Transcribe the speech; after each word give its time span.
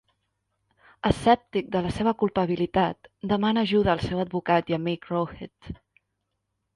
Escèptic 1.09 1.67
de 1.75 1.81
la 1.87 1.91
seva 1.97 2.13
culpabilitat, 2.23 3.09
demana 3.33 3.65
ajuda 3.69 3.91
al 3.93 4.01
seu 4.07 4.23
advocat 4.23 4.73
i 4.73 4.77
amic 4.79 5.07
Rohit. 5.11 5.71